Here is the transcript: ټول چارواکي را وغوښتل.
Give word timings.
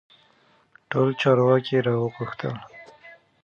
ټول 0.89 1.09
چارواکي 1.21 1.77
را 1.85 1.93
وغوښتل. 2.01 2.55